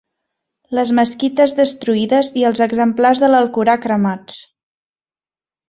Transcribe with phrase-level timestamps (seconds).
[0.77, 4.43] Les mesquites destruïdes i els exemplars de l'Alcorà cremats.